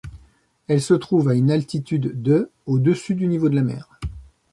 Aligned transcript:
Elle 0.67 0.81
se 0.81 0.95
trouve 0.95 1.29
à 1.29 1.35
une 1.35 1.51
altitude 1.51 2.23
de 2.23 2.49
au-dessus 2.65 3.13
du 3.13 3.27
niveau 3.27 3.49
de 3.49 3.55
la 3.55 3.61
mer. 3.61 3.99